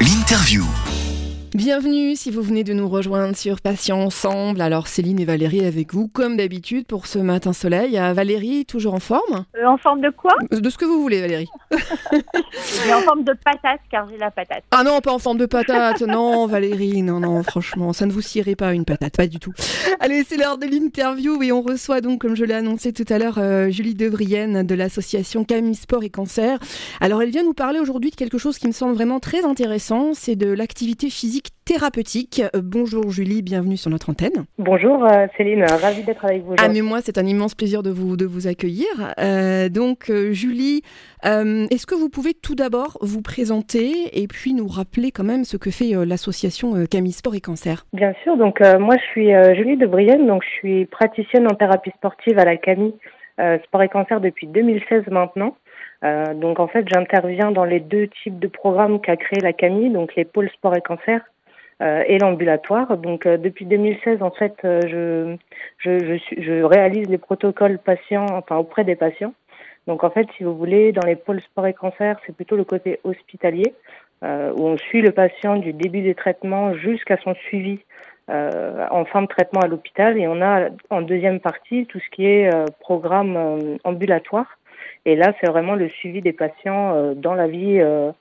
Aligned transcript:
L'interview. 0.00 0.85
Bienvenue 1.56 2.16
si 2.16 2.30
vous 2.30 2.42
venez 2.42 2.64
de 2.64 2.74
nous 2.74 2.86
rejoindre 2.86 3.34
sur 3.34 3.62
Patients 3.62 3.98
Ensemble. 3.98 4.60
Alors 4.60 4.88
Céline 4.88 5.18
et 5.20 5.24
Valérie 5.24 5.64
avec 5.64 5.94
vous 5.94 6.06
comme 6.06 6.36
d'habitude 6.36 6.86
pour 6.86 7.06
ce 7.06 7.18
matin 7.18 7.54
soleil. 7.54 7.98
Euh, 7.98 8.12
Valérie 8.12 8.66
toujours 8.66 8.92
en 8.92 9.00
forme? 9.00 9.46
Euh, 9.56 9.64
en 9.64 9.78
forme 9.78 10.02
de 10.02 10.10
quoi? 10.10 10.34
De 10.50 10.68
ce 10.68 10.76
que 10.76 10.84
vous 10.84 11.00
voulez 11.00 11.22
Valérie. 11.22 11.48
Mais 11.70 12.92
en 12.92 13.00
forme 13.00 13.24
de 13.24 13.32
patate, 13.42 13.80
car 13.90 14.06
j'ai 14.06 14.18
la 14.18 14.30
patate. 14.30 14.64
Ah 14.70 14.82
non 14.84 15.00
pas 15.00 15.14
en 15.14 15.18
forme 15.18 15.38
de 15.38 15.46
patate. 15.46 16.02
Non 16.06 16.46
Valérie, 16.46 17.00
non 17.00 17.20
non 17.20 17.42
franchement 17.42 17.94
ça 17.94 18.04
ne 18.04 18.12
vous 18.12 18.20
scierait 18.20 18.54
pas 18.54 18.74
une 18.74 18.84
patate, 18.84 19.16
pas 19.16 19.26
du 19.26 19.38
tout. 19.38 19.54
Allez 20.00 20.24
c'est 20.24 20.36
l'heure 20.36 20.58
de 20.58 20.66
l'interview 20.66 21.42
et 21.42 21.52
on 21.52 21.62
reçoit 21.62 22.02
donc 22.02 22.20
comme 22.20 22.36
je 22.36 22.44
l'ai 22.44 22.52
annoncé 22.52 22.92
tout 22.92 23.06
à 23.08 23.18
l'heure 23.18 23.38
euh, 23.38 23.70
Julie 23.70 23.94
Devrienne 23.94 24.62
de 24.62 24.74
l'association 24.74 25.44
Camille 25.44 25.74
Sport 25.74 26.04
et 26.04 26.10
Cancer. 26.10 26.58
Alors 27.00 27.22
elle 27.22 27.30
vient 27.30 27.44
nous 27.44 27.54
parler 27.54 27.80
aujourd'hui 27.80 28.10
de 28.10 28.16
quelque 28.16 28.36
chose 28.36 28.58
qui 28.58 28.66
me 28.66 28.72
semble 28.72 28.92
vraiment 28.94 29.20
très 29.20 29.42
intéressant, 29.46 30.12
c'est 30.12 30.36
de 30.36 30.50
l'activité 30.50 31.08
physique 31.08 31.45
thérapeutique. 31.64 32.42
Euh, 32.54 32.60
bonjour 32.62 33.10
Julie, 33.10 33.42
bienvenue 33.42 33.76
sur 33.76 33.90
notre 33.90 34.10
antenne. 34.10 34.44
Bonjour 34.58 35.04
euh, 35.04 35.26
Céline, 35.36 35.64
ravie 35.64 36.02
d'être 36.02 36.24
avec 36.24 36.42
vous. 36.42 36.54
Ah 36.58 36.68
mais 36.68 36.80
moi 36.80 36.98
c'est 37.00 37.18
un 37.18 37.26
immense 37.26 37.54
plaisir 37.54 37.82
de 37.82 37.90
vous, 37.90 38.16
de 38.16 38.24
vous 38.24 38.46
accueillir. 38.46 38.86
Euh, 39.18 39.68
donc 39.68 40.10
Julie, 40.30 40.82
euh, 41.24 41.66
est-ce 41.70 41.86
que 41.86 41.94
vous 41.94 42.08
pouvez 42.08 42.34
tout 42.34 42.54
d'abord 42.54 42.98
vous 43.00 43.22
présenter 43.22 44.20
et 44.20 44.26
puis 44.28 44.54
nous 44.54 44.68
rappeler 44.68 45.10
quand 45.10 45.24
même 45.24 45.44
ce 45.44 45.56
que 45.56 45.70
fait 45.70 45.92
l'association 46.04 46.84
Camille 46.90 47.12
Sport 47.12 47.34
et 47.34 47.40
Cancer? 47.40 47.84
Bien 47.92 48.12
sûr, 48.22 48.36
donc 48.36 48.60
euh, 48.60 48.78
moi 48.78 48.96
je 48.96 49.04
suis 49.10 49.30
Julie 49.56 49.76
de 49.76 49.86
Brienne, 49.86 50.26
donc 50.26 50.42
je 50.44 50.58
suis 50.58 50.86
praticienne 50.86 51.46
en 51.46 51.54
thérapie 51.54 51.90
sportive 51.96 52.38
à 52.38 52.44
la 52.44 52.56
CAMI 52.56 52.94
euh, 53.38 53.58
Sport 53.64 53.82
et 53.82 53.88
Cancer 53.88 54.20
depuis 54.20 54.46
2016 54.46 55.04
maintenant. 55.10 55.56
Euh, 56.04 56.34
donc 56.34 56.60
en 56.60 56.68
fait 56.68 56.86
j'interviens 56.88 57.50
dans 57.50 57.64
les 57.64 57.80
deux 57.80 58.08
types 58.22 58.38
de 58.38 58.48
programmes 58.48 59.00
qu'a 59.00 59.16
créé 59.16 59.40
la 59.40 59.52
CAMI, 59.52 59.90
donc 59.90 60.14
les 60.14 60.24
pôles 60.24 60.50
sport 60.50 60.76
et 60.76 60.80
cancer 60.80 61.20
et 62.06 62.18
l'ambulatoire. 62.18 62.96
Donc 62.96 63.26
euh, 63.26 63.36
depuis 63.36 63.66
2016 63.66 64.22
en 64.22 64.30
fait 64.30 64.54
euh, 64.64 64.80
je, 64.88 65.36
je, 65.78 66.16
je, 66.16 66.42
je 66.42 66.62
réalise 66.62 67.08
les 67.08 67.18
protocoles 67.18 67.78
patients, 67.78 68.26
enfin 68.30 68.56
auprès 68.56 68.84
des 68.84 68.96
patients. 68.96 69.34
Donc 69.86 70.04
en 70.04 70.10
fait 70.10 70.26
si 70.36 70.44
vous 70.44 70.56
voulez 70.56 70.92
dans 70.92 71.06
les 71.06 71.16
pôles 71.16 71.40
sport 71.42 71.66
et 71.66 71.74
cancer 71.74 72.18
c'est 72.26 72.34
plutôt 72.34 72.56
le 72.56 72.64
côté 72.64 73.00
hospitalier. 73.04 73.74
euh, 74.24 74.52
où 74.56 74.66
on 74.66 74.76
suit 74.78 75.02
le 75.02 75.12
patient 75.12 75.56
du 75.56 75.72
début 75.72 76.00
des 76.02 76.14
traitements 76.14 76.74
jusqu'à 76.74 77.16
son 77.18 77.34
suivi 77.34 77.80
euh, 78.30 78.86
en 78.90 79.04
fin 79.04 79.22
de 79.22 79.26
traitement 79.26 79.60
à 79.60 79.66
l'hôpital. 79.68 80.18
Et 80.18 80.26
on 80.26 80.40
a 80.42 80.68
en 80.90 81.02
deuxième 81.02 81.40
partie 81.40 81.86
tout 81.86 82.00
ce 82.00 82.10
qui 82.10 82.26
est 82.26 82.52
euh, 82.52 82.64
programme 82.80 83.36
euh, 83.36 83.76
ambulatoire. 83.84 84.58
Et 85.04 85.14
là, 85.16 85.32
c'est 85.40 85.48
vraiment 85.48 85.74
le 85.74 85.88
suivi 85.88 86.20
des 86.20 86.32
patients 86.32 86.94
euh, 86.94 87.14
dans 87.14 87.34
la 87.34 87.46
vie 87.46 87.80
euh, 87.80 88.10
euh, 88.10 88.12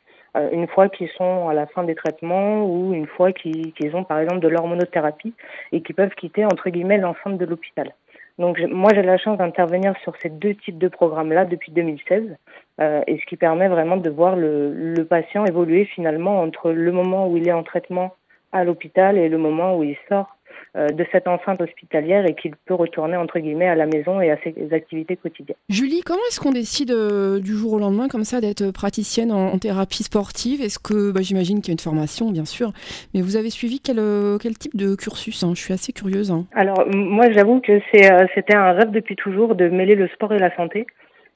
une 0.52 0.68
fois 0.68 0.90
qu'ils 0.90 1.10
sont 1.10 1.50
à 1.50 1.54
la 1.54 1.66
fin 1.66 1.84
des 1.84 1.96
traitements 1.96 2.66
ou 2.66 2.94
une 2.94 3.08
fois 3.08 3.32
qu'ils 3.32 3.74
ont 3.94 4.04
par 4.04 4.20
exemple 4.20 4.40
de 4.40 4.48
l'hormonothérapie 4.48 5.34
et 5.72 5.82
qu'ils 5.82 5.96
peuvent 5.96 6.14
quitter 6.16 6.46
entre 6.46 6.70
guillemets 6.70 6.98
l'enceinte 6.98 7.38
de 7.38 7.46
l'hôpital. 7.46 7.94
Donc 8.38 8.60
moi 8.70 8.92
j'ai 8.94 9.02
la 9.02 9.18
chance 9.18 9.38
d'intervenir 9.38 9.94
sur 10.04 10.14
ces 10.22 10.30
deux 10.30 10.56
types 10.56 10.78
de 10.78 10.90
programmes-là 10.90 11.46
depuis 11.46 11.72
2016 11.72 12.36
euh, 12.82 13.02
et 13.08 13.18
ce 13.18 13.26
qui 13.26 13.38
permet 13.38 13.70
vraiment 13.70 13.98
de 13.98 14.10
voir 14.10 14.36
le, 14.36 14.74
le 14.74 15.06
patient 15.06 15.46
évoluer 15.46 15.86
finalement 15.86 16.42
entre 16.42 16.72
le 16.72 16.92
moment 16.92 17.28
où 17.28 17.38
il 17.38 17.48
est 17.48 17.54
en 17.54 17.64
traitement 17.64 18.14
à 18.52 18.64
l'hôpital 18.64 19.18
et 19.18 19.30
le 19.30 19.38
moment 19.38 19.78
où 19.78 19.84
il 19.84 19.98
sort 20.10 20.35
euh, 20.35 20.35
de 20.76 21.06
cette 21.12 21.28
enceinte 21.28 21.62
hospitalière 21.62 22.26
et 22.26 22.36
qu'il 22.36 22.54
peut 22.66 22.74
retourner 22.74 23.16
entre 23.16 23.40
guillemets 23.40 23.68
à 23.68 23.76
la 23.76 23.86
maison 23.86 24.20
et 24.20 24.30
à 24.30 24.38
ses 24.44 24.54
activités 24.74 25.16
quotidiennes. 25.16 25.58
Julie, 25.70 26.02
comment 26.06 26.20
est-ce 26.30 26.40
qu'on 26.40 26.52
décide 26.52 26.92
euh, 26.92 27.40
du 27.40 27.54
jour 27.54 27.74
au 27.74 27.80
lendemain 27.80 28.08
comme 28.08 28.26
ça 28.26 28.42
d'être 28.42 28.72
praticienne 28.72 29.32
en, 29.32 29.54
en 29.54 29.58
thérapie 29.58 30.04
sportive? 30.04 30.62
Est-ce 30.62 30.80
que, 30.80 31.12
bah, 31.12 31.22
j'imagine 31.22 31.62
qu'il 31.62 31.70
y 31.70 31.72
a 31.72 31.74
une 31.74 31.80
formation 31.80 32.32
bien 32.32 32.46
sûr, 32.46 32.72
mais 33.14 33.22
vous 33.22 33.38
avez 33.38 33.50
suivi 33.50 33.80
quel, 33.80 34.00
euh, 34.00 34.38
quel 34.38 34.58
type 34.58 34.76
de 34.76 34.96
cursus 34.96 35.44
hein? 35.44 35.54
Je 35.56 35.62
suis 35.62 35.74
assez 35.74 35.94
curieuse. 35.94 36.32
hein. 36.32 36.46
Alors 36.54 36.86
moi 36.94 37.32
j'avoue 37.32 37.62
que 37.62 37.72
euh, 37.74 38.28
c'était 38.36 38.56
un 38.56 38.74
rêve 38.74 38.92
depuis 38.92 39.16
toujours 39.16 39.56
de 39.56 39.70
mêler 39.70 39.96
le 39.96 40.08
sport 40.10 40.34
et 40.34 40.40
la 40.40 40.56
santé. 40.56 40.86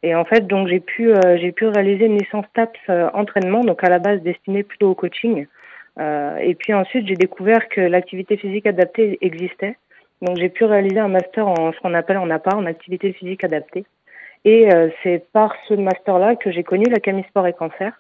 Et 0.03 0.15
en 0.15 0.25
fait 0.25 0.47
donc 0.47 0.67
j'ai 0.67 0.79
pu 0.79 1.11
euh, 1.11 1.37
j'ai 1.39 1.51
pu 1.51 1.65
réaliser 1.67 2.05
une 2.05 2.17
licence 2.17 2.45
TAPS 2.53 2.79
euh, 2.89 3.09
entraînement 3.13 3.63
donc 3.63 3.83
à 3.83 3.89
la 3.89 3.99
base 3.99 4.21
destinée 4.21 4.63
plutôt 4.63 4.89
au 4.89 4.95
coaching. 4.95 5.45
Euh, 5.99 6.37
et 6.37 6.55
puis 6.55 6.73
ensuite 6.73 7.07
j'ai 7.07 7.15
découvert 7.15 7.67
que 7.69 7.81
l'activité 7.81 8.37
physique 8.37 8.65
adaptée 8.65 9.17
existait. 9.21 9.77
Donc 10.21 10.37
j'ai 10.37 10.49
pu 10.49 10.65
réaliser 10.65 10.99
un 10.99 11.07
master 11.07 11.47
en 11.47 11.71
ce 11.71 11.79
qu'on 11.79 11.93
appelle 11.93 12.17
en 12.17 12.29
APA 12.29 12.55
en 12.55 12.65
activité 12.65 13.13
physique 13.13 13.43
adaptée. 13.43 13.85
Et 14.45 14.73
euh, 14.73 14.89
c'est 15.03 15.23
par 15.33 15.53
ce 15.67 15.73
master-là 15.73 16.35
que 16.35 16.51
j'ai 16.51 16.63
connu 16.63 16.85
la 16.85 16.99
Camille 16.99 17.25
Sport 17.29 17.47
et 17.47 17.53
Cancer. 17.53 17.93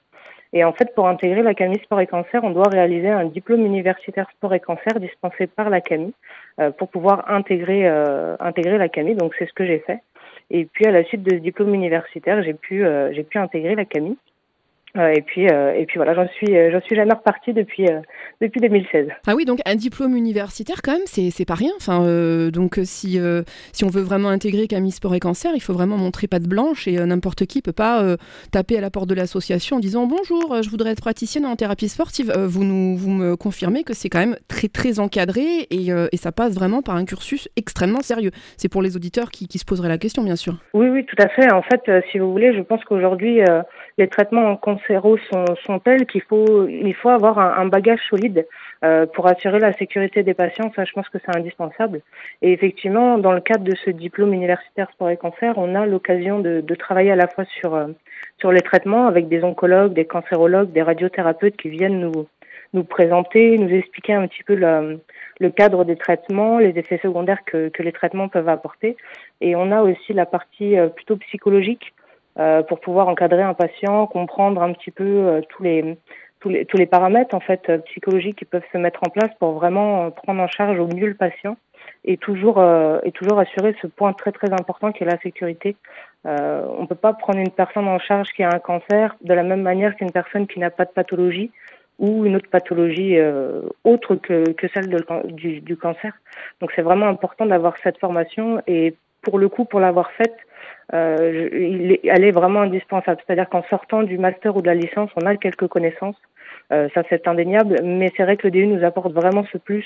Et 0.51 0.63
en 0.63 0.73
fait, 0.73 0.95
pour 0.95 1.07
intégrer 1.07 1.43
la 1.43 1.53
Camille 1.53 1.79
Sport 1.83 2.01
et 2.01 2.07
Cancer, 2.07 2.43
on 2.43 2.49
doit 2.49 2.69
réaliser 2.69 3.09
un 3.09 3.25
diplôme 3.25 3.65
universitaire 3.65 4.27
sport 4.31 4.53
et 4.55 4.59
cancer 4.59 4.99
dispensé 4.99 5.45
par 5.45 5.69
la 5.69 5.79
euh, 6.59 6.71
pour 6.71 6.89
pouvoir 6.89 7.29
intégrer 7.29 7.87
euh, 7.87 8.35
intégrer. 8.39 9.13
Donc 9.15 9.35
c'est 9.37 9.45
ce 9.45 9.53
que 9.53 9.65
j'ai 9.65 9.79
fait. 9.79 9.99
Et 10.49 10.65
puis 10.65 10.85
à 10.87 10.91
la 10.91 11.03
suite 11.03 11.21
de 11.21 11.31
ce 11.31 11.41
diplôme 11.41 11.73
universitaire, 11.75 12.41
j'ai 12.41 12.55
pu 12.55 12.83
euh, 12.83 13.13
j'ai 13.13 13.23
pu 13.23 13.37
intégrer 13.37 13.75
et 14.95 15.21
puis 15.21 15.47
euh, 15.47 15.73
et 15.75 15.85
puis 15.85 15.97
voilà, 15.97 16.15
j'en 16.15 16.27
suis 16.29 16.55
euh, 16.55 16.71
j'en 16.71 16.81
suis 16.81 16.95
jamais 16.95 17.13
repartie 17.13 17.53
depuis 17.53 17.85
euh, 17.87 17.99
depuis 18.41 18.59
2016. 18.59 19.07
Ah 19.27 19.35
oui, 19.35 19.45
donc 19.45 19.59
un 19.65 19.75
diplôme 19.75 20.15
universitaire 20.15 20.81
quand 20.83 20.93
même, 20.93 21.05
c'est 21.05 21.29
c'est 21.29 21.45
pas 21.45 21.53
rien. 21.53 21.71
Enfin, 21.77 22.03
euh, 22.03 22.51
donc 22.51 22.79
euh, 22.79 22.83
si, 22.85 23.19
euh, 23.19 23.43
si 23.71 23.85
on 23.85 23.89
veut 23.89 24.01
vraiment 24.01 24.29
intégrer 24.29 24.67
Camille 24.67 24.91
Sport 24.91 25.15
et 25.15 25.19
Cancer, 25.19 25.51
il 25.55 25.61
faut 25.61 25.73
vraiment 25.73 25.97
montrer 25.97 26.27
patte 26.27 26.47
blanche 26.47 26.87
et 26.87 26.97
euh, 26.97 27.05
n'importe 27.05 27.45
qui 27.45 27.61
peut 27.61 27.71
pas 27.71 28.01
euh, 28.03 28.17
taper 28.51 28.77
à 28.77 28.81
la 28.81 28.89
porte 28.89 29.07
de 29.07 29.15
l'association 29.15 29.77
en 29.77 29.79
disant 29.79 30.07
bonjour, 30.07 30.53
euh, 30.53 30.61
je 30.61 30.69
voudrais 30.69 30.91
être 30.91 31.01
praticienne 31.01 31.45
en 31.45 31.55
thérapie 31.55 31.89
sportive. 31.89 32.31
Euh, 32.35 32.47
vous 32.47 32.63
nous 32.63 32.95
vous 32.95 33.11
me 33.11 33.35
confirmez 33.35 33.83
que 33.83 33.93
c'est 33.93 34.09
quand 34.09 34.19
même 34.19 34.37
très 34.47 34.67
très 34.67 34.99
encadré 34.99 35.67
et, 35.69 35.91
euh, 35.91 36.07
et 36.11 36.17
ça 36.17 36.31
passe 36.31 36.55
vraiment 36.55 36.81
par 36.81 36.95
un 36.95 37.05
cursus 37.05 37.47
extrêmement 37.55 38.01
sérieux. 38.01 38.31
C'est 38.57 38.69
pour 38.69 38.81
les 38.81 38.95
auditeurs 38.95 39.29
qui, 39.31 39.47
qui 39.47 39.59
se 39.59 39.65
poseraient 39.65 39.89
la 39.89 39.97
question, 39.97 40.23
bien 40.23 40.35
sûr. 40.35 40.55
Oui 40.73 40.89
oui, 40.89 41.05
tout 41.05 41.21
à 41.21 41.27
fait. 41.29 41.51
En 41.53 41.61
fait, 41.61 41.81
euh, 41.87 42.01
si 42.11 42.17
vous 42.17 42.31
voulez, 42.31 42.53
je 42.55 42.61
pense 42.61 42.83
qu'aujourd'hui 42.85 43.41
euh, 43.41 43.61
les 43.99 44.07
traitements 44.07 44.55
cancéraux 44.55 45.17
sont 45.29 45.43
sont 45.65 45.79
tels 45.79 46.05
qu'il 46.05 46.21
faut 46.21 46.67
il 46.67 46.95
faut 46.95 47.09
avoir 47.09 47.37
un, 47.37 47.67
bagage 47.67 47.99
solide 48.09 48.47
euh, 48.83 49.05
pour 49.05 49.27
assurer 49.27 49.59
la 49.59 49.73
sécurité 49.73 50.23
des 50.23 50.33
patients. 50.33 50.71
Ça, 50.75 50.85
je 50.85 50.93
pense 50.93 51.09
que 51.09 51.19
c'est 51.23 51.35
indispensable. 51.35 52.01
Et 52.41 52.53
effectivement, 52.53 53.17
dans 53.17 53.33
le 53.33 53.41
cadre 53.41 53.65
de 53.65 53.75
ce 53.75 53.89
diplôme 53.89 54.33
universitaire 54.33 54.89
sport 54.91 55.09
et 55.09 55.17
cancer, 55.17 55.53
on 55.57 55.75
a 55.75 55.85
l'occasion 55.85 56.39
de, 56.39 56.61
de 56.61 56.75
travailler 56.75 57.11
à 57.11 57.17
la 57.17 57.27
fois 57.27 57.43
sur 57.59 57.75
euh, 57.75 57.87
sur 58.39 58.51
les 58.53 58.61
traitements 58.61 59.05
avec 59.05 59.27
des 59.27 59.43
oncologues, 59.43 59.93
des 59.93 60.05
cancérologues, 60.05 60.71
des 60.71 60.81
radiothérapeutes 60.81 61.57
qui 61.57 61.69
viennent 61.69 61.99
nous 61.99 62.25
nous 62.73 62.83
présenter, 62.83 63.57
nous 63.57 63.73
expliquer 63.75 64.13
un 64.13 64.27
petit 64.27 64.43
peu 64.43 64.55
le, 64.55 65.49
cadre 65.49 65.85
des 65.85 65.95
traitements, 65.95 66.59
les 66.59 66.77
effets 66.77 66.99
secondaires 67.01 67.43
que, 67.43 67.69
que 67.69 67.81
les 67.81 67.91
traitements 67.91 68.29
peuvent 68.29 68.47
apporter. 68.47 68.95
Et 69.41 69.55
on 69.55 69.71
a 69.71 69.81
aussi 69.81 70.13
la 70.13 70.27
partie 70.27 70.77
euh, 70.77 70.87
plutôt 70.87 71.17
psychologique 71.17 71.93
pour 72.67 72.79
pouvoir 72.79 73.07
encadrer 73.07 73.41
un 73.41 73.53
patient, 73.53 74.07
comprendre 74.07 74.61
un 74.61 74.73
petit 74.73 74.91
peu 74.91 75.03
euh, 75.03 75.41
tous 75.49 75.63
les 75.63 75.97
tous 76.39 76.49
les, 76.49 76.65
tous 76.65 76.77
les 76.77 76.85
paramètres 76.85 77.35
en 77.35 77.39
fait 77.39 77.69
euh, 77.69 77.77
psychologiques 77.79 78.37
qui 78.37 78.45
peuvent 78.45 78.63
se 78.71 78.77
mettre 78.77 79.01
en 79.05 79.09
place 79.09 79.31
pour 79.39 79.53
vraiment 79.53 80.05
euh, 80.05 80.09
prendre 80.09 80.41
en 80.41 80.47
charge 80.47 80.79
au 80.79 80.87
mieux 80.87 81.07
le 81.07 81.13
patient 81.13 81.57
et 82.05 82.17
toujours 82.17 82.59
euh, 82.59 82.99
et 83.03 83.11
toujours 83.11 83.39
assurer 83.39 83.75
ce 83.81 83.87
point 83.87 84.13
très 84.13 84.31
très 84.31 84.51
important 84.51 84.91
qui 84.91 85.03
est 85.03 85.07
la 85.07 85.19
sécurité. 85.19 85.75
Euh, 86.25 86.65
on 86.77 86.85
peut 86.85 86.95
pas 86.95 87.13
prendre 87.13 87.39
une 87.39 87.51
personne 87.51 87.87
en 87.87 87.99
charge 87.99 88.29
qui 88.29 88.43
a 88.43 88.49
un 88.53 88.59
cancer 88.59 89.15
de 89.21 89.33
la 89.33 89.43
même 89.43 89.61
manière 89.61 89.95
qu'une 89.95 90.11
personne 90.11 90.47
qui 90.47 90.59
n'a 90.59 90.69
pas 90.69 90.85
de 90.85 90.91
pathologie 90.91 91.51
ou 91.97 92.25
une 92.25 92.37
autre 92.37 92.49
pathologie 92.49 93.17
euh, 93.17 93.61
autre 93.83 94.15
que, 94.15 94.51
que 94.51 94.67
celle 94.73 94.87
du, 95.25 95.59
du 95.59 95.75
cancer. 95.75 96.13
Donc 96.61 96.71
c'est 96.75 96.81
vraiment 96.81 97.07
important 97.07 97.45
d'avoir 97.45 97.77
cette 97.83 97.97
formation 97.97 98.61
et 98.67 98.95
pour 99.21 99.37
le 99.37 99.49
coup 99.49 99.65
pour 99.65 99.81
l'avoir 99.81 100.11
faite 100.11 100.37
euh, 100.93 101.49
il 101.51 101.91
est, 101.91 102.01
elle 102.03 102.23
est 102.23 102.31
vraiment 102.31 102.61
indispensable. 102.61 103.21
C'est-à-dire 103.25 103.49
qu'en 103.49 103.63
sortant 103.69 104.03
du 104.03 104.17
master 104.17 104.55
ou 104.55 104.61
de 104.61 104.67
la 104.67 104.75
licence, 104.75 105.09
on 105.15 105.25
a 105.25 105.35
quelques 105.35 105.67
connaissances. 105.67 106.17
Euh, 106.71 106.87
ça, 106.93 107.03
c'est 107.09 107.27
indéniable. 107.27 107.79
Mais 107.83 108.11
c'est 108.15 108.23
vrai 108.23 108.37
que 108.37 108.47
le 108.47 108.51
DU 108.51 108.67
nous 108.67 108.83
apporte 108.83 109.13
vraiment 109.13 109.45
ce 109.51 109.57
plus 109.57 109.85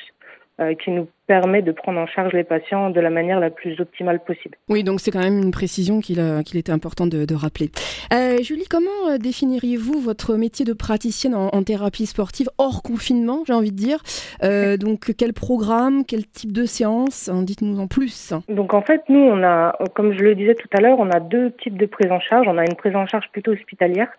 euh, 0.61 0.73
qui 0.75 0.91
nous 0.91 1.07
permet 1.25 1.61
de 1.61 1.71
prendre 1.71 1.99
en 1.99 2.05
charge 2.05 2.33
les 2.33 2.43
patients 2.43 2.89
de 2.89 2.99
la 2.99 3.09
manière 3.09 3.39
la 3.39 3.49
plus 3.49 3.79
optimale 3.79 4.19
possible. 4.23 4.57
Oui, 4.69 4.83
donc 4.83 4.99
c'est 4.99 5.09
quand 5.09 5.23
même 5.23 5.41
une 5.41 5.51
précision 5.51 6.01
qu'il 6.01 6.19
a- 6.19 6.43
qu'il 6.43 6.59
était 6.59 6.71
important 6.71 7.07
de, 7.07 7.25
de 7.25 7.33
rappeler. 7.35 7.71
Euh, 8.13 8.37
Julie, 8.41 8.65
comment 8.69 8.89
euh, 9.09 9.17
définiriez-vous 9.17 9.99
votre 10.01 10.35
métier 10.35 10.65
de 10.65 10.73
praticienne 10.73 11.33
en, 11.33 11.47
en 11.47 11.63
thérapie 11.63 12.05
sportive 12.05 12.49
hors 12.57 12.83
confinement, 12.83 13.43
j'ai 13.47 13.53
envie 13.53 13.71
de 13.71 13.77
dire? 13.77 13.99
Euh, 14.43 14.77
Donc 14.77 15.13
quel 15.17 15.33
programme, 15.33 16.03
quel 16.05 16.25
type 16.27 16.51
de 16.51 16.65
séance? 16.65 17.29
Dites-nous 17.33 17.79
en 17.79 17.87
plus. 17.87 18.33
Donc 18.49 18.73
en 18.73 18.81
fait, 18.81 19.01
nous, 19.09 19.19
on 19.21 19.43
a, 19.43 19.75
comme 19.95 20.13
je 20.13 20.19
le 20.23 20.35
disais 20.35 20.55
tout 20.55 20.67
à 20.77 20.81
l'heure, 20.81 20.99
on 20.99 21.09
a 21.09 21.19
deux 21.19 21.51
types 21.63 21.77
de 21.77 21.85
prise 21.85 22.11
en 22.11 22.19
charge. 22.19 22.47
On 22.47 22.57
a 22.57 22.63
une 22.65 22.75
prise 22.75 22.95
en 22.95 23.07
charge 23.07 23.25
plutôt 23.31 23.51
hospitalière 23.51 24.09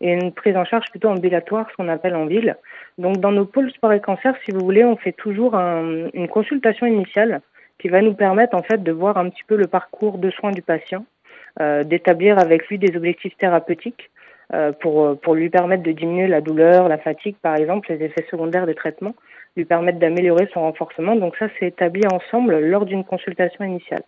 et 0.00 0.12
une 0.12 0.32
prise 0.32 0.56
en 0.56 0.64
charge 0.64 0.90
plutôt 0.90 1.08
ambulatoire, 1.08 1.66
ce 1.70 1.76
qu'on 1.76 1.88
appelle 1.88 2.14
en 2.16 2.26
ville. 2.26 2.56
Donc 2.98 3.18
dans 3.18 3.32
nos 3.32 3.46
pôles 3.46 3.70
sport 3.70 3.92
et 3.92 4.00
cancer, 4.00 4.34
si 4.44 4.50
vous 4.52 4.60
voulez, 4.64 4.84
on 4.84 4.96
fait 4.96 5.12
toujours 5.12 5.54
un- 5.54 6.08
une 6.12 6.28
consultation 6.28 6.86
initiale 6.86 7.40
qui 7.78 7.88
va 7.88 8.00
nous 8.02 8.14
permettre 8.14 8.56
en 8.56 8.62
fait 8.62 8.82
de 8.82 8.92
voir 8.92 9.16
un 9.16 9.28
petit 9.30 9.44
peu 9.46 9.56
le 9.56 9.66
parcours 9.66 10.18
de 10.18 10.30
soins 10.30 10.50
du 10.52 10.62
patient, 10.62 11.04
euh, 11.60 11.84
d'établir 11.84 12.38
avec 12.38 12.66
lui 12.68 12.78
des 12.78 12.96
objectifs 12.96 13.36
thérapeutiques. 13.38 14.10
pour, 14.78 15.18
pour 15.22 15.34
lui 15.34 15.50
permettre 15.50 15.82
de 15.82 15.90
diminuer 15.90 16.28
la 16.28 16.40
douleur, 16.40 16.88
la 16.88 16.98
fatigue 16.98 17.34
par 17.42 17.56
exemple, 17.56 17.92
les 17.92 18.04
effets 18.04 18.24
secondaires 18.30 18.64
des 18.64 18.76
traitements, 18.76 19.16
lui 19.56 19.64
permettre 19.64 19.98
d'améliorer 19.98 20.48
son 20.54 20.60
renforcement. 20.60 21.16
Donc 21.16 21.34
ça, 21.36 21.48
c'est 21.58 21.66
établi 21.66 22.02
ensemble 22.06 22.56
lors 22.60 22.84
d'une 22.86 23.02
consultation 23.02 23.64
initiale. 23.64 24.02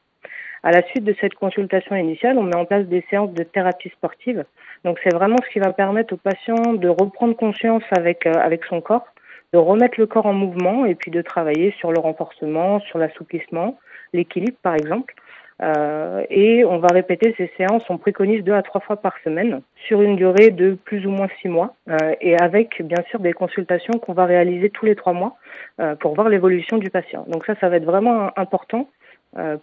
À 0.63 0.71
la 0.71 0.83
suite 0.83 1.03
de 1.03 1.15
cette 1.21 1.35
consultation 1.35 1.97
initiale, 1.97 2.39
on 2.39 2.45
met 2.45 2.55
en 2.55 2.67
place 2.67 2.87
des 2.87 3.05
séances 3.11 3.33
de 3.33 3.43
thérapie 3.43 3.89
sportive. 3.91 4.45
Donc 4.85 4.99
c'est 5.03 5.15
vraiment 5.15 5.37
ce 5.45 5.53
qui 5.53 5.59
va 5.59 5.73
permettre 5.73 6.15
au 6.15 6.17
patient 6.17 6.75
de 6.75 6.89
reprendre 6.89 7.37
conscience 7.37 7.83
avec, 7.91 8.27
avec 8.27 8.65
son 8.65 8.81
corps, 8.81 9.07
de 9.53 9.59
remettre 9.59 9.99
le 9.99 10.07
corps 10.07 10.27
en 10.27 10.33
mouvement 10.33 10.85
et 10.85 10.95
puis 10.95 11.11
de 11.11 11.23
travailler 11.23 11.75
sur 11.79 11.93
le 11.93 11.99
renforcement, 11.99 12.81
sur 12.81 12.99
l'assouplissement, 12.99 13.79
l'équilibre 14.13 14.57
par 14.63 14.75
exemple. 14.75 15.15
Euh, 15.61 16.25
et 16.31 16.65
on 16.65 16.79
va 16.79 16.87
répéter 16.93 17.35
ces 17.37 17.51
séances, 17.57 17.83
on 17.89 17.99
préconise 17.99 18.45
deux 18.45 18.53
à 18.53 18.63
trois 18.63 18.81
fois 18.81 18.97
par 18.97 19.15
semaine 19.25 19.61
sur 19.89 20.03
une 20.03 20.15
durée 20.15 20.51
de 20.51 20.75
plus 20.85 21.05
ou 21.05 21.11
moins 21.11 21.27
six 21.43 21.49
mois 21.49 21.75
euh, 21.91 22.15
et 22.21 22.37
avec 22.41 22.81
bien 22.83 23.03
sûr 23.11 23.19
des 23.19 23.33
consultations 23.33 23.95
qu'on 23.95 24.13
va 24.13 24.25
réaliser 24.25 24.71
tous 24.71 24.87
les 24.87 24.95
trois 24.95 25.13
mois 25.13 25.37
euh, 25.81 25.97
pour 25.97 26.15
voir 26.15 26.29
l'évolution 26.29 26.79
du 26.79 26.91
patient. 26.91 27.25
Donc 27.27 27.45
ça, 27.45 27.57
ça 27.61 27.69
va 27.69 27.77
être 27.77 27.85
vraiment 27.85 28.31
important 28.39 28.83
euh, 28.83 28.98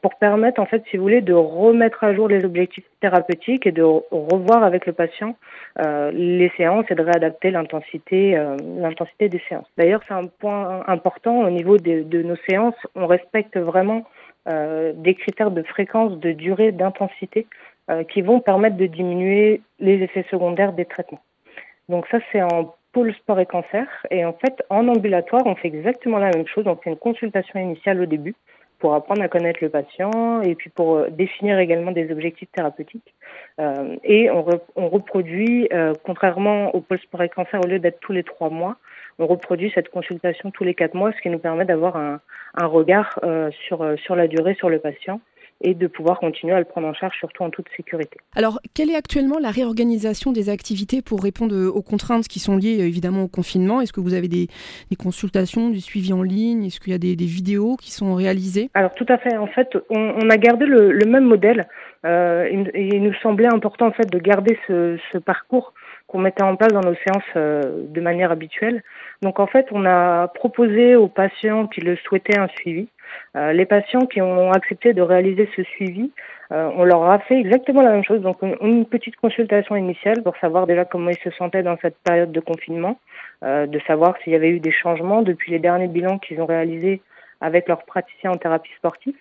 pour 0.01 0.15
permettre 0.15 0.61
en 0.61 0.65
fait, 0.65 0.83
si 0.89 0.97
vous 0.97 1.03
voulez, 1.03 1.21
de 1.21 1.33
remettre 1.33 2.03
à 2.03 2.13
jour 2.13 2.27
les 2.27 2.45
objectifs 2.45 2.85
thérapeutiques 3.01 3.65
et 3.65 3.71
de 3.71 3.83
revoir 3.83 4.63
avec 4.63 4.85
le 4.85 4.93
patient 4.93 5.35
euh, 5.81 6.11
les 6.11 6.51
séances 6.55 6.85
et 6.89 6.95
de 6.95 7.01
réadapter 7.01 7.51
l'intensité, 7.51 8.37
euh, 8.37 8.55
l'intensité 8.77 9.27
des 9.27 9.41
séances. 9.49 9.67
D'ailleurs, 9.77 10.01
c'est 10.07 10.13
un 10.13 10.27
point 10.27 10.83
important 10.87 11.39
au 11.39 11.49
niveau 11.49 11.77
de, 11.77 12.03
de 12.03 12.21
nos 12.23 12.37
séances. 12.47 12.75
On 12.95 13.07
respecte 13.07 13.57
vraiment 13.57 14.05
euh, 14.47 14.93
des 14.95 15.15
critères 15.15 15.51
de 15.51 15.63
fréquence, 15.63 16.17
de 16.19 16.31
durée, 16.31 16.71
d'intensité 16.71 17.47
euh, 17.89 18.03
qui 18.03 18.21
vont 18.21 18.39
permettre 18.39 18.77
de 18.77 18.85
diminuer 18.85 19.61
les 19.79 20.01
effets 20.01 20.25
secondaires 20.31 20.73
des 20.73 20.85
traitements. 20.85 21.21
Donc 21.89 22.07
ça, 22.07 22.19
c'est 22.31 22.41
en 22.41 22.73
pôle 22.93 23.13
sport 23.15 23.39
et 23.39 23.45
cancer. 23.45 23.87
Et 24.11 24.23
en 24.23 24.33
fait, 24.33 24.63
en 24.69 24.87
ambulatoire, 24.87 25.41
on 25.45 25.55
fait 25.55 25.67
exactement 25.67 26.19
la 26.19 26.31
même 26.31 26.47
chose. 26.47 26.65
On 26.67 26.77
fait 26.77 26.91
une 26.91 26.97
consultation 26.97 27.59
initiale 27.59 28.01
au 28.01 28.05
début 28.05 28.35
pour 28.85 28.93
apprendre 28.93 29.23
à 29.23 29.27
connaître 29.27 29.61
le 29.63 29.69
patient 29.69 30.43
et 30.43 30.53
puis 30.53 30.69
pour 30.69 30.97
euh, 30.97 31.07
définir 31.09 31.57
également 31.57 31.91
des 31.91 32.11
objectifs 32.11 32.51
thérapeutiques. 32.51 33.15
Euh, 33.59 33.95
et 34.03 34.29
on, 34.29 34.43
re, 34.43 34.59
on 34.75 34.89
reproduit, 34.89 35.67
euh, 35.73 35.93
contrairement 36.03 36.69
au 36.75 36.81
et 37.23 37.29
cancer, 37.29 37.59
au 37.63 37.67
lieu 37.67 37.79
d'être 37.79 37.99
tous 37.99 38.11
les 38.11 38.21
trois 38.21 38.51
mois, 38.51 38.75
on 39.17 39.25
reproduit 39.25 39.71
cette 39.73 39.89
consultation 39.89 40.51
tous 40.51 40.63
les 40.63 40.75
quatre 40.75 40.93
mois, 40.93 41.11
ce 41.13 41.21
qui 41.23 41.31
nous 41.31 41.39
permet 41.39 41.65
d'avoir 41.65 41.97
un, 41.97 42.19
regard 42.67 43.19
sur, 43.65 43.97
sur 43.97 44.15
la 44.15 44.27
durée 44.27 44.53
sur 44.53 44.69
le 44.69 44.77
patient 44.77 45.19
et 45.61 45.73
de 45.73 45.87
pouvoir 45.87 46.19
continuer 46.19 46.53
à 46.53 46.59
le 46.59 46.65
prendre 46.65 46.87
en 46.87 46.93
charge, 46.93 47.15
surtout 47.17 47.43
en 47.43 47.49
toute 47.49 47.67
sécurité. 47.75 48.17
Alors, 48.35 48.59
quelle 48.73 48.89
est 48.89 48.95
actuellement 48.95 49.39
la 49.39 49.51
réorganisation 49.51 50.31
des 50.31 50.49
activités 50.49 51.01
pour 51.01 51.23
répondre 51.23 51.55
aux 51.55 51.81
contraintes 51.81 52.27
qui 52.27 52.39
sont 52.39 52.57
liées 52.57 52.79
évidemment 52.79 53.23
au 53.23 53.27
confinement? 53.27 53.81
Est-ce 53.81 53.93
que 53.93 54.01
vous 54.01 54.13
avez 54.13 54.27
des, 54.27 54.47
des, 54.89 54.95
consultations, 54.95 55.69
du 55.69 55.79
suivi 55.79 56.13
en 56.13 56.21
ligne? 56.21 56.65
Est-ce 56.65 56.79
qu'il 56.79 56.91
y 56.91 56.95
a 56.95 56.99
des, 56.99 57.15
des, 57.15 57.25
vidéos 57.25 57.77
qui 57.77 57.91
sont 57.91 58.13
réalisées? 58.15 58.69
Alors, 58.73 58.93
tout 58.95 59.05
à 59.07 59.17
fait. 59.17 59.37
En 59.37 59.47
fait, 59.47 59.77
on, 59.89 60.15
on 60.21 60.29
a 60.29 60.37
gardé 60.37 60.65
le, 60.65 60.91
le 60.91 61.05
même 61.05 61.25
modèle. 61.25 61.67
Euh, 62.05 62.47
il, 62.51 62.71
il, 62.75 63.01
nous 63.01 63.13
semblait 63.15 63.51
important 63.51 63.87
en 63.87 63.91
fait 63.91 64.11
de 64.11 64.19
garder 64.19 64.59
ce, 64.67 64.97
ce 65.11 65.17
parcours 65.17 65.73
qu'on 66.07 66.19
mettait 66.19 66.43
en 66.43 66.55
place 66.55 66.71
dans 66.71 66.81
nos 66.81 66.95
séances 66.95 67.23
euh, 67.35 67.61
de 67.87 68.01
manière 68.01 68.31
habituelle. 68.31 68.83
Donc 69.21 69.39
en 69.39 69.47
fait, 69.47 69.67
on 69.71 69.85
a 69.85 70.27
proposé 70.27 70.95
aux 70.95 71.07
patients 71.07 71.67
qui 71.67 71.81
le 71.81 71.95
souhaitaient 71.97 72.37
un 72.37 72.47
suivi. 72.47 72.87
Euh, 73.35 73.53
les 73.53 73.65
patients 73.65 74.05
qui 74.05 74.21
ont 74.21 74.51
accepté 74.51 74.93
de 74.93 75.01
réaliser 75.01 75.49
ce 75.55 75.63
suivi, 75.63 76.11
euh, 76.51 76.69
on 76.75 76.83
leur 76.83 77.03
a 77.03 77.19
fait 77.19 77.39
exactement 77.39 77.81
la 77.81 77.91
même 77.91 78.03
chose. 78.03 78.21
Donc 78.21 78.37
une, 78.61 78.85
petite 78.85 79.15
consultation 79.15 79.75
initiale 79.75 80.21
pour 80.21 80.37
savoir 80.37 80.67
déjà 80.67 80.85
comment 80.85 81.09
ils 81.09 81.17
se 81.17 81.31
sentaient 81.31 81.63
dans 81.63 81.77
cette 81.81 81.97
période 82.03 82.31
de 82.31 82.39
confinement, 82.39 82.99
de 83.41 83.79
savoir 83.85 84.15
s'il 84.23 84.33
y 84.33 84.35
avait 84.35 84.49
eu 84.49 84.59
des 84.59 84.71
changements 84.71 85.21
depuis 85.21 85.51
les 85.51 85.59
derniers 85.59 85.87
bilans 85.87 86.17
qu'ils 86.17 86.41
ont 86.41 86.45
réalisés 86.45 87.01
avec 87.41 87.67
leurs 87.67 87.83
praticiens 87.83 88.31
en 88.31 88.37
thérapie 88.37 88.71
sportive. 88.77 89.15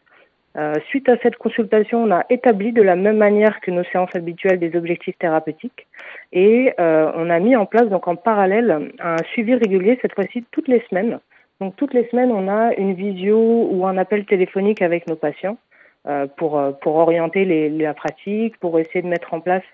Euh, 0.57 0.75
suite 0.89 1.09
à 1.09 1.17
cette 1.19 1.37
consultation, 1.37 2.05
on 2.05 2.13
a 2.13 2.25
établi 2.31 2.71
de 2.73 2.83
la 2.83 2.95
même 2.95 3.17
manière 3.17 3.61
que 3.61 3.73
nos 3.73 3.83
séances 3.85 4.15
habituelles 4.15 4.61
des 4.61 4.77
objectifs 4.77 5.19
thérapeutiques 5.19 5.89
et 6.33 6.73
euh, 6.79 7.11
on 7.17 7.29
a 7.29 7.41
mis 7.41 7.57
en 7.57 7.67
place 7.67 7.89
donc 7.89 8.07
en 8.07 8.15
parallèle 8.15 8.93
un 9.01 9.17
suivi 9.33 9.55
régulier 9.55 9.99
cette 10.01 10.15
fois-ci 10.15 10.45
toutes 10.53 10.69
les 10.69 10.81
semaines. 10.89 11.19
Donc 11.61 11.75
toutes 11.75 11.93
les 11.93 12.07
semaines, 12.09 12.31
on 12.31 12.49
a 12.49 12.73
une 12.75 12.95
visio 12.95 13.69
ou 13.71 13.85
un 13.85 13.99
appel 13.99 14.27
téléphonique 14.27 14.81
avec 14.81 15.09
nos 15.09 15.17
patients 15.17 15.59
euh, 16.07 16.29
pour 16.37 16.63
pour 16.83 16.97
orienter 16.97 17.45
les, 17.45 17.69
la 17.69 17.95
pratique, 17.95 18.57
pour 18.59 18.79
essayer 18.79 19.03
de 19.03 19.09
mettre 19.09 19.35
en 19.35 19.41
place 19.41 19.65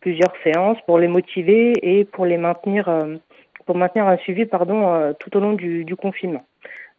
plusieurs 0.00 0.34
séances, 0.42 0.78
pour 0.84 0.98
les 0.98 1.08
motiver 1.08 1.74
et 1.82 2.04
pour 2.04 2.26
les 2.26 2.38
maintenir 2.38 2.90
pour 3.66 3.76
maintenir 3.76 4.08
un 4.08 4.16
suivi 4.16 4.46
pardon 4.46 5.14
tout 5.20 5.36
au 5.36 5.40
long 5.40 5.52
du, 5.52 5.84
du 5.84 5.94
confinement. 5.94 6.44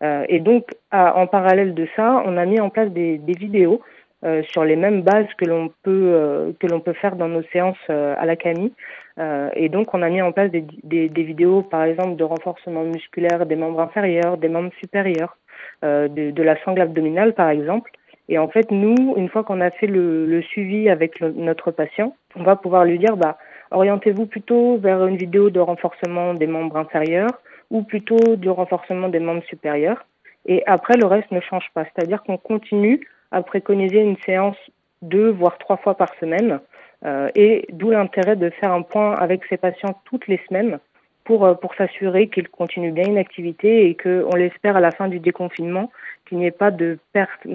Euh, 0.03 0.25
et 0.27 0.39
donc, 0.39 0.71
à, 0.91 1.17
en 1.17 1.27
parallèle 1.27 1.73
de 1.73 1.87
ça, 1.95 2.21
on 2.25 2.37
a 2.37 2.45
mis 2.45 2.59
en 2.59 2.69
place 2.69 2.89
des, 2.91 3.17
des 3.17 3.33
vidéos 3.33 3.81
euh, 4.23 4.43
sur 4.51 4.63
les 4.63 4.75
mêmes 4.75 5.01
bases 5.01 5.27
que 5.37 5.45
l'on 5.45 5.69
peut 5.83 6.11
euh, 6.13 6.51
que 6.59 6.67
l'on 6.67 6.79
peut 6.79 6.93
faire 6.93 7.15
dans 7.15 7.27
nos 7.27 7.43
séances 7.53 7.77
euh, 7.89 8.15
à 8.17 8.25
la 8.25 8.35
CAMI. 8.35 8.73
Euh, 9.19 9.49
et 9.55 9.69
donc, 9.69 9.93
on 9.93 10.01
a 10.01 10.09
mis 10.09 10.21
en 10.21 10.31
place 10.31 10.51
des, 10.51 10.65
des, 10.83 11.07
des, 11.09 11.23
vidéos, 11.23 11.61
par 11.61 11.83
exemple, 11.83 12.15
de 12.15 12.23
renforcement 12.23 12.83
musculaire 12.83 13.45
des 13.45 13.55
membres 13.55 13.79
inférieurs, 13.79 14.37
des 14.37 14.49
membres 14.49 14.73
supérieurs, 14.79 15.37
euh, 15.83 16.07
de, 16.07 16.31
de, 16.31 16.43
la 16.43 16.61
sangle 16.63 16.81
abdominale, 16.81 17.33
par 17.33 17.49
exemple. 17.49 17.91
Et 18.27 18.37
en 18.37 18.49
fait, 18.49 18.71
nous, 18.71 19.13
une 19.15 19.29
fois 19.29 19.43
qu'on 19.43 19.61
a 19.61 19.71
fait 19.71 19.87
le, 19.87 20.25
le 20.25 20.41
suivi 20.41 20.89
avec 20.89 21.21
notre 21.21 21.71
patient, 21.71 22.15
on 22.35 22.43
va 22.43 22.55
pouvoir 22.55 22.83
lui 22.83 22.97
dire, 22.97 23.15
bah, 23.15 23.37
orientez-vous 23.71 24.25
plutôt 24.25 24.77
vers 24.77 25.05
une 25.05 25.17
vidéo 25.17 25.49
de 25.49 25.59
renforcement 25.59 26.33
des 26.33 26.47
membres 26.47 26.77
inférieurs 26.77 27.39
ou 27.69 27.83
plutôt 27.83 28.35
du 28.35 28.49
renforcement 28.49 29.09
des 29.09 29.19
membres 29.19 29.43
supérieurs. 29.43 30.05
Et 30.45 30.63
après, 30.67 30.95
le 30.97 31.05
reste 31.05 31.31
ne 31.31 31.39
change 31.39 31.69
pas. 31.73 31.85
C'est-à-dire 31.85 32.23
qu'on 32.23 32.37
continue 32.37 33.07
à 33.31 33.41
préconiser 33.41 33.99
une 33.99 34.17
séance 34.25 34.57
deux, 35.01 35.29
voire 35.29 35.57
trois 35.57 35.77
fois 35.77 35.95
par 35.95 36.13
semaine. 36.19 36.59
Euh, 37.05 37.29
et 37.35 37.67
d'où 37.71 37.91
l'intérêt 37.91 38.35
de 38.35 38.49
faire 38.49 38.71
un 38.71 38.81
point 38.81 39.13
avec 39.13 39.43
ces 39.49 39.57
patients 39.57 39.99
toutes 40.05 40.27
les 40.27 40.39
semaines 40.47 40.79
pour, 41.23 41.45
euh, 41.45 41.53
pour 41.53 41.75
s'assurer 41.75 42.29
qu'ils 42.29 42.47
continuent 42.47 42.93
bien 42.93 43.07
une 43.07 43.17
activité 43.17 43.89
et 43.89 43.95
qu'on 43.95 44.35
l'espère 44.35 44.77
à 44.77 44.79
la 44.79 44.91
fin 44.91 45.07
du 45.07 45.19
déconfinement, 45.19 45.91
qu'il 46.25 46.37
n'y 46.37 46.47
ait 46.47 46.51
pas 46.51 46.71
de 46.71 46.97
perte 47.13 47.47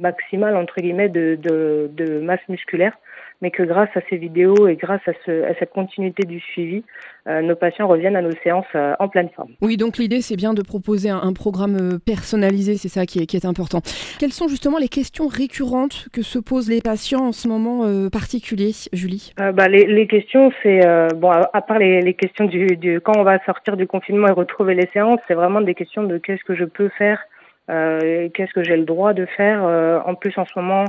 maximale, 0.00 0.56
entre 0.56 0.80
guillemets, 0.80 1.08
de, 1.08 1.38
de, 1.40 1.90
de 1.94 2.20
masse 2.20 2.46
musculaire 2.48 2.96
mais 3.44 3.50
que 3.50 3.62
grâce 3.62 3.90
à 3.94 4.00
ces 4.08 4.16
vidéos 4.16 4.68
et 4.68 4.76
grâce 4.76 5.06
à, 5.06 5.12
ce, 5.26 5.44
à 5.44 5.54
cette 5.58 5.70
continuité 5.70 6.24
du 6.24 6.40
suivi, 6.40 6.82
euh, 7.28 7.42
nos 7.42 7.54
patients 7.54 7.86
reviennent 7.86 8.16
à 8.16 8.22
nos 8.22 8.34
séances 8.42 8.64
euh, 8.74 8.94
en 8.98 9.08
pleine 9.08 9.28
forme. 9.36 9.50
Oui, 9.60 9.76
donc 9.76 9.98
l'idée 9.98 10.22
c'est 10.22 10.36
bien 10.36 10.54
de 10.54 10.62
proposer 10.62 11.10
un, 11.10 11.18
un 11.18 11.34
programme 11.34 11.76
euh, 11.76 11.98
personnalisé, 11.98 12.76
c'est 12.76 12.88
ça 12.88 13.04
qui 13.04 13.18
est, 13.18 13.26
qui 13.26 13.36
est, 13.36 13.44
important. 13.44 13.82
Quelles 14.18 14.32
sont 14.32 14.48
justement 14.48 14.78
les 14.78 14.88
questions 14.88 15.26
récurrentes 15.26 16.08
que 16.12 16.22
se 16.22 16.38
posent 16.38 16.70
les 16.70 16.80
patients 16.80 17.26
en 17.26 17.32
ce 17.32 17.46
moment 17.46 17.84
euh, 17.84 18.08
particulier, 18.08 18.70
Julie? 18.94 19.34
Bah, 19.36 19.68
les, 19.68 19.84
les, 19.84 20.06
questions, 20.06 20.50
c'est 20.62 20.80
bon, 21.16 21.30
à, 21.30 21.50
à, 21.52 21.60
part 21.60 21.78
les, 21.78 22.00
les 22.00 22.14
questions 22.14 22.46
du, 22.46 22.66
du, 22.76 23.00
quand 23.00 23.12
on 23.18 23.24
va 23.24 23.38
sortir 23.44 23.76
du 23.76 23.86
confinement 23.86 24.28
et 24.28 24.32
retrouver 24.32 24.74
les 24.74 24.88
séances, 24.94 25.20
c'est 25.28 25.34
vraiment 25.34 25.60
des 25.60 25.74
questions 25.74 26.04
de 26.04 26.16
qu'est-ce 26.16 26.44
que 26.44 26.54
je 26.54 26.64
peux 26.64 26.88
faire, 26.96 27.20
qu'est-ce 27.68 28.52
que 28.52 28.62
j'ai 28.62 28.76
le 28.76 28.84
droit 28.84 29.12
de 29.14 29.26
faire. 29.26 29.62
en 30.06 30.14
plus, 30.14 30.36
en 30.36 30.44
ce 30.44 30.52
moment, 30.56 30.84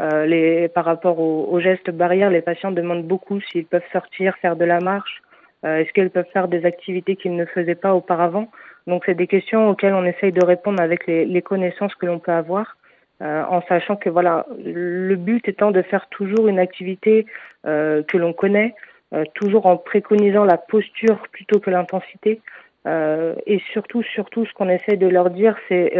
euh, 0.00 0.26
les, 0.26 0.68
par 0.68 0.84
rapport 0.84 1.18
aux, 1.18 1.48
aux, 1.50 1.60
gestes 1.60 1.90
barrières, 1.90 2.30
les 2.30 2.42
patients 2.42 2.70
demandent 2.70 3.06
beaucoup 3.06 3.40
s'ils 3.40 3.66
peuvent 3.66 3.82
sortir, 3.92 4.36
faire 4.36 4.54
de 4.54 4.64
la 4.64 4.78
marche, 4.78 5.22
euh, 5.64 5.78
est-ce 5.78 5.92
qu'ils 5.92 6.10
peuvent 6.10 6.30
faire 6.32 6.46
des 6.46 6.64
activités 6.64 7.16
qu'ils 7.16 7.34
ne 7.34 7.44
faisaient 7.44 7.74
pas 7.74 7.94
auparavant? 7.94 8.48
Donc 8.86 9.02
c'est 9.06 9.16
des 9.16 9.26
questions 9.26 9.68
auxquelles 9.68 9.94
on 9.94 10.04
essaye 10.04 10.30
de 10.30 10.44
répondre 10.44 10.80
avec 10.80 11.06
les, 11.08 11.24
les 11.24 11.42
connaissances 11.42 11.94
que 11.96 12.06
l'on 12.06 12.20
peut 12.20 12.32
avoir, 12.32 12.76
euh, 13.22 13.42
en 13.48 13.60
sachant 13.62 13.96
que 13.96 14.08
voilà, 14.08 14.46
le 14.64 15.16
but 15.16 15.48
étant 15.48 15.72
de 15.72 15.82
faire 15.82 16.08
toujours 16.10 16.46
une 16.46 16.60
activité 16.60 17.26
euh, 17.66 18.04
que 18.04 18.16
l'on 18.16 18.32
connaît, 18.32 18.76
euh, 19.14 19.24
toujours 19.34 19.66
en 19.66 19.76
préconisant 19.76 20.44
la 20.44 20.58
posture 20.58 21.18
plutôt 21.32 21.58
que 21.58 21.70
l'intensité. 21.70 22.40
Euh, 22.88 23.34
et 23.46 23.60
surtout, 23.72 24.02
surtout, 24.02 24.46
ce 24.46 24.52
qu'on 24.54 24.68
essaie 24.68 24.96
de 24.96 25.06
leur 25.06 25.30
dire, 25.30 25.56
c'est 25.68 25.92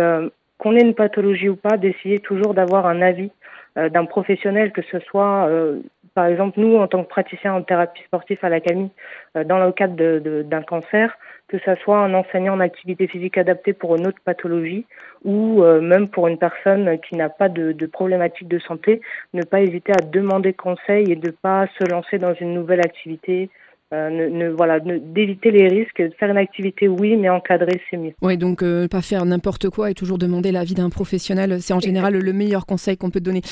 qu'on 0.59 0.75
ait 0.75 0.83
une 0.83 0.95
pathologie 0.95 1.49
ou 1.49 1.57
pas, 1.57 1.76
d'essayer 1.76 2.18
toujours 2.21 2.52
d'avoir 2.54 2.87
un 2.87 3.00
avis 3.00 3.30
euh, 3.78 3.88
d'un 3.88 4.07
professionnel, 4.07 4.73
que 4.73 4.83
ce 4.83 4.99
soit, 5.00 5.47
euh, 5.49 5.80
par 6.14 6.26
exemple, 6.26 6.59
nous, 6.59 6.76
en 6.76 6.88
tant 6.88 7.04
que 7.04 7.09
praticiens 7.09 7.54
en 7.54 7.62
thérapie 7.62 8.02
sportive 8.04 8.38
à 8.42 8.49
la 8.49 8.61
CAMI, 8.61 8.90
euh, 9.37 9.45
dans 9.45 9.59
le 9.64 9.71
cadre 9.73 10.18
d'un 10.42 10.62
cancer, 10.62 11.16
que 11.47 11.59
ce 11.59 11.75
soit 11.76 11.99
un 11.99 12.12
enseignant 12.14 12.54
en 12.54 12.61
activité 12.61 13.07
physique 13.07 13.38
adaptée 13.38 13.73
pour 13.73 13.95
une 13.97 14.07
autre 14.07 14.18
pathologie 14.25 14.85
ou 15.25 15.62
euh, 15.62 15.80
même 15.80 16.09
pour 16.09 16.26
une 16.26 16.38
personne 16.38 16.99
qui 17.00 17.14
n'a 17.16 17.28
pas 17.28 17.49
de, 17.49 17.73
de, 17.73 17.87
problématique 17.87 18.49
de 18.49 18.59
santé, 18.59 19.00
ne 19.33 19.45
pas 19.45 19.61
hésiter 19.61 19.92
à 19.92 20.04
demander 20.04 20.52
conseil 20.52 21.12
et 21.12 21.16
de 21.16 21.30
pas 21.30 21.66
se 21.78 21.88
lancer 21.88 22.18
dans 22.18 22.35
une 22.35 22.54
nouvelle 22.54 22.80
activité 22.80 23.49
ne, 23.92 24.49
voilà, 24.49 24.80
d'éviter 24.80 25.50
les 25.50 25.68
risques, 25.68 26.02
de 26.02 26.12
faire 26.18 26.30
une 26.30 26.37
activité, 26.37 26.88
oui, 26.88 27.16
mais 27.16 27.28
encadrer, 27.28 27.80
c'est 27.90 27.97
mieux. 27.97 28.12
Oui, 28.23 28.37
donc 28.37 28.62
pas 28.88 29.02
faire 29.02 29.25
n'importe 29.25 29.71
quoi 29.71 29.90
et 29.90 29.95
toujours 29.95 30.18
demander 30.18 30.52
l'avis 30.52 30.75
d'un 30.75 30.90
professionnel, 30.90 31.61
c'est 31.61 31.73
en 31.73 31.80
général 31.80 32.14
le 32.18 32.33
meilleur 32.33 32.66
conseil 32.66 32.97
qu'on 32.97 33.11
peut 33.11 33.21
donner. 33.21 33.42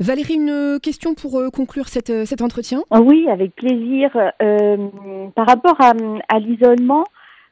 Valérie, 0.00 0.34
une 0.34 0.78
question 0.82 1.14
pour 1.14 1.42
conclure 1.52 1.88
cet 1.88 2.42
entretien? 2.42 2.82
Ah 2.90 3.00
Oui, 3.00 3.26
avec 3.28 3.54
plaisir. 3.56 4.10
par 5.34 5.46
rapport 5.46 5.80
à, 5.80 5.92
à 6.28 6.38
l'isolement, 6.38 7.04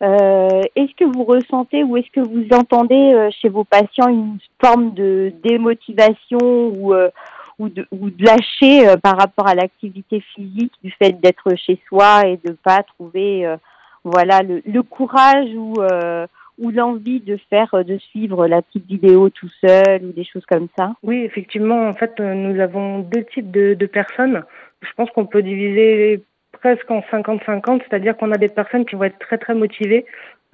euh, 0.02 0.62
est-ce 0.76 0.94
que 0.96 1.04
vous 1.04 1.24
ressentez 1.24 1.84
ou 1.84 1.96
est-ce 1.96 2.10
que 2.10 2.26
vous 2.26 2.46
entendez 2.56 3.12
euh, 3.12 3.28
chez 3.42 3.50
vos 3.50 3.64
patients 3.64 4.08
une 4.08 4.38
forme 4.62 4.94
de 4.94 5.32
démotivation 5.44 6.38
ou, 6.40 6.94
euh, 6.94 7.10
ou, 7.60 7.68
de, 7.68 7.86
lâcher 8.18 8.96
par 9.02 9.16
rapport 9.16 9.46
à 9.46 9.54
l'activité 9.54 10.20
physique 10.34 10.72
du 10.82 10.90
fait 10.90 11.12
d'être 11.20 11.54
chez 11.56 11.80
soi 11.86 12.26
et 12.26 12.38
de 12.44 12.52
pas 12.52 12.82
trouver 12.82 13.46
voilà 14.02 14.40
le, 14.42 14.82
courage 14.82 15.48
ou 15.54 15.74
ou 16.58 16.70
l'envie 16.70 17.20
de 17.20 17.38
faire 17.48 17.70
de 17.72 17.96
suivre 17.98 18.46
la 18.46 18.60
petite 18.60 18.86
vidéo 18.86 19.30
tout 19.30 19.48
seul 19.60 20.04
ou 20.04 20.12
des 20.12 20.24
choses 20.24 20.44
comme 20.46 20.68
ça 20.76 20.94
Oui, 21.02 21.22
effectivement, 21.24 21.88
en 21.88 21.94
fait, 21.94 22.18
nous 22.18 22.60
avons 22.60 22.98
deux 22.98 23.24
types 23.24 23.50
de 23.50 23.86
personnes. 23.86 24.42
Je 24.82 24.92
pense 24.96 25.10
qu'on 25.10 25.26
peut 25.26 25.42
diviser 25.42 26.22
presque 26.52 26.90
en 26.90 27.00
50-50, 27.00 27.82
c'est-à-dire 27.88 28.16
qu'on 28.16 28.32
a 28.32 28.38
des 28.38 28.48
personnes 28.48 28.84
qui 28.84 28.96
vont 28.96 29.04
être 29.04 29.18
très 29.18 29.38
très 29.38 29.54
motivées 29.54 30.04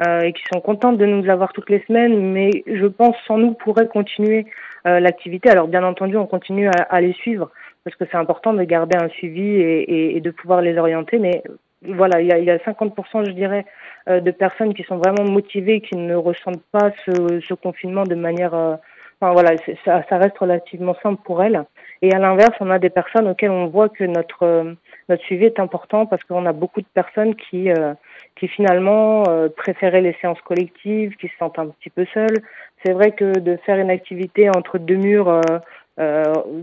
euh, 0.07 0.21
et 0.21 0.33
qui 0.33 0.43
sont 0.53 0.61
contentes 0.61 0.99
de 0.99 1.07
nous 1.07 1.29
avoir 1.31 1.53
toutes 1.53 1.71
les 1.71 1.83
semaines, 1.87 2.33
mais 2.33 2.51
je 2.67 2.87
pense 2.87 3.17
sans 3.27 3.39
nous 3.39 3.55
pourraient 3.55 3.89
continuer 3.89 4.47
euh, 4.87 5.01
l'activité. 5.01 5.49
Alors 5.51 5.69
bien 5.69 5.85
entendu, 5.85 6.17
on 6.17 6.27
continue 6.27 6.69
à, 6.69 7.01
les 7.01 7.13
suivre 7.15 7.51
parce 7.85 7.97
que 7.97 8.05
c'est 8.11 8.17
important 8.17 8.53
de 8.53 8.63
garder 8.65 8.97
un 8.97 9.09
suivi 9.09 9.61
et, 9.61 10.21
de 10.21 10.31
pouvoir 10.31 10.61
les 10.61 10.77
orienter, 10.77 11.19
mais 11.19 11.43
voilà, 11.83 12.21
il 12.21 12.27
y 12.27 12.33
a, 12.33 12.39
il 12.39 12.45
y 12.45 12.51
a 12.51 12.59
50%, 12.59 13.27
je 13.27 13.31
dirais, 13.31 13.65
euh, 14.09 14.21
de 14.21 14.31
personnes 14.33 14.75
qui 14.75 14.83
sont 14.83 14.97
vraiment 14.97 15.25
motivées, 15.25 15.81
qui 15.81 15.97
ne 15.97 16.15
ressentent 16.15 16.65
pas 16.73 16.91
ce, 17.07 17.55
confinement 17.55 18.05
de 18.05 18.17
manière 18.17 18.79
Enfin, 19.19 19.33
voilà, 19.33 19.57
ça, 19.87 20.03
ça, 20.11 20.19
reste 20.19 20.37
relativement 20.37 20.95
simple 21.03 21.23
pour 21.25 21.43
elles. 21.43 21.65
Et 22.03 22.13
à 22.13 22.19
l'inverse, 22.19 22.55
on 22.61 22.69
a 22.69 22.79
des 22.79 22.91
personnes 22.91 23.27
auxquelles 23.29 23.51
on 23.51 23.69
voit 23.69 23.89
que 23.89 24.05
notre 24.05 24.77
notre 25.09 25.23
suivi 25.25 25.45
est 25.45 25.61
important 25.61 26.07
parce 26.07 26.23
qu'on 26.25 26.47
a 26.47 26.53
beaucoup 26.53 26.81
de 26.81 26.87
personnes 26.93 27.35
qui 27.35 27.71
euh, 27.71 27.95
qui 28.37 28.49
finalement 28.49 29.25
euh, 29.29 29.49
préféraient 29.49 30.01
les 30.01 30.17
séances 30.21 30.41
collectives, 30.43 31.17
qui 31.17 31.29
se 31.29 31.37
sentent 31.39 31.59
un 31.59 31.69
petit 31.69 31.91
peu 31.91 32.07
seules. 32.13 32.43
C'est 32.85 32.93
vrai 32.93 33.13
que 33.13 33.39
de 33.39 33.57
faire 33.65 33.79
une 33.79 33.91
activité 33.91 34.49
entre 34.51 34.79
deux 34.79 34.97
murs 34.97 35.41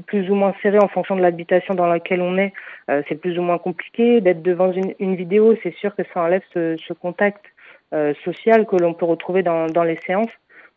plus 0.05 0.29
ou 0.29 0.35
moins 0.35 0.53
serrés 0.61 0.77
en 0.79 0.87
fonction 0.87 1.15
de 1.15 1.21
l'habitation 1.21 1.73
dans 1.73 1.87
laquelle 1.87 2.21
on 2.21 2.37
est, 2.37 2.53
c'est 2.87 3.19
plus 3.19 3.39
ou 3.39 3.41
moins 3.41 3.57
compliqué. 3.57 4.21
D'être 4.21 4.43
devant 4.43 4.71
une, 4.71 4.93
une 4.99 5.15
vidéo, 5.15 5.55
c'est 5.63 5.73
sûr 5.77 5.95
que 5.95 6.03
ça 6.13 6.21
enlève 6.21 6.43
ce, 6.53 6.77
ce 6.77 6.93
contact 6.93 7.43
social 8.23 8.67
que 8.67 8.75
l'on 8.75 8.93
peut 8.93 9.05
retrouver 9.05 9.41
dans, 9.41 9.65
dans 9.65 9.83
les 9.83 9.97
séances. 10.05 10.29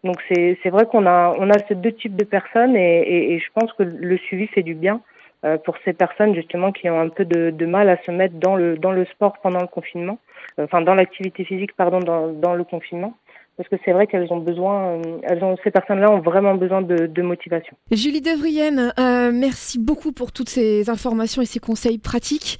Donc 0.04 0.16
c'est 0.28 0.70
vrai 0.70 0.86
qu'on 0.86 1.06
a 1.06 1.34
on 1.38 1.50
a 1.50 1.58
ces 1.68 1.74
deux 1.74 1.92
types 1.92 2.16
de 2.16 2.24
personnes 2.24 2.76
et, 2.76 3.34
et, 3.34 3.38
je 3.38 3.46
pense 3.54 3.72
que 3.72 3.82
le 3.82 4.16
suivi 4.18 4.46
fait 4.46 4.62
du 4.62 4.74
bien 4.74 4.96
euh, 4.96 5.15
pour 5.64 5.76
ces 5.84 5.92
personnes 5.92 6.34
justement 6.34 6.72
qui 6.72 6.88
ont 6.90 7.00
un 7.00 7.08
peu 7.08 7.24
de, 7.24 7.50
de, 7.50 7.66
mal 7.66 7.88
à 7.88 7.96
se 8.02 8.10
mettre 8.10 8.34
dans 8.36 8.56
le 8.56 8.76
dans 8.76 8.92
le 8.92 9.04
sport 9.06 9.34
pendant 9.42 9.60
le 9.60 9.66
confinement, 9.66 10.18
euh, 10.58 10.64
enfin 10.64 10.80
dans 10.82 10.94
l'activité 10.94 11.44
physique 11.44 11.74
pardon 11.76 12.00
dans 12.00 12.32
dans 12.32 12.54
le 12.54 12.64
confinement 12.64 13.14
parce 13.56 13.68
que 13.68 13.76
c'est 13.84 13.92
vrai 13.92 14.06
qu'elles 14.06 14.30
ont 14.32 14.38
besoin, 14.38 14.98
euh, 14.98 15.02
elles 15.22 15.42
ont, 15.42 15.56
ces 15.64 15.70
personnes-là 15.70 16.10
ont 16.10 16.20
vraiment 16.20 16.54
besoin 16.54 16.82
de, 16.82 17.06
de 17.06 17.22
motivation. 17.22 17.74
Julie 17.90 18.20
Devrienne, 18.20 18.92
euh, 18.98 19.30
merci 19.32 19.78
beaucoup 19.78 20.12
pour 20.12 20.32
toutes 20.32 20.50
ces 20.50 20.90
informations 20.90 21.42
et 21.42 21.46
ces 21.46 21.58
conseils 21.58 21.98
pratiques. 21.98 22.58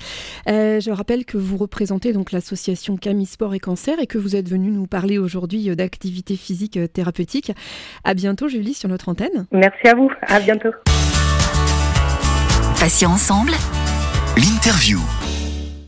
Euh, 0.48 0.80
je 0.80 0.90
rappelle 0.90 1.24
que 1.24 1.36
vous 1.36 1.56
représentez 1.56 2.12
donc 2.12 2.32
l'association 2.32 2.96
Camille 2.96 3.26
Sport 3.26 3.54
et 3.54 3.60
Cancer 3.60 4.00
et 4.00 4.06
que 4.06 4.18
vous 4.18 4.36
êtes 4.36 4.48
venue 4.48 4.70
nous 4.70 4.86
parler 4.86 5.18
aujourd'hui 5.18 5.74
d'activité 5.76 6.36
physique 6.36 6.78
thérapeutique. 6.92 7.52
À 8.04 8.14
bientôt, 8.14 8.48
Julie, 8.48 8.74
sur 8.74 8.88
notre 8.88 9.08
antenne. 9.08 9.46
Merci 9.52 9.88
à 9.88 9.94
vous. 9.94 10.10
À 10.28 10.40
bientôt. 10.40 10.70
Patients 12.78 13.06
ensemble. 13.06 13.54
L'interview. 14.36 15.00